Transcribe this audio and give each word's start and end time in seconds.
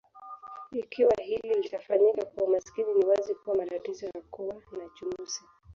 Ikiwa 0.71 1.13
hili 1.21 1.61
litafanyika 1.61 2.25
kwa 2.25 2.43
umakini 2.43 2.93
ni 2.93 3.05
wazi 3.05 3.35
kuwa 3.35 3.55
matatizo 3.57 4.05
ya 4.05 4.21
kuwa 4.31 4.55
na 4.55 4.89
chunusi 4.93 5.43